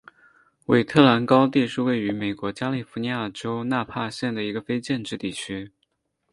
[0.65, 5.73] 韦特兰高地是位于美国加利福尼亚州纳帕县的一个非建制地区。